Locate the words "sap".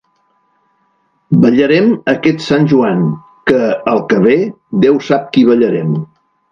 5.13-5.33